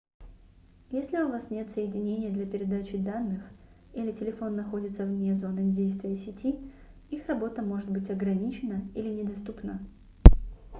[0.89, 3.43] если у вас нет соединения для передачи данных
[3.93, 6.59] или телефон находится вне зоны действия сети
[7.11, 9.79] их работа может быть ограничена или недоступна